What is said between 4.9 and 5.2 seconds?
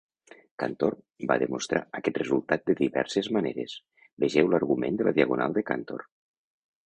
de la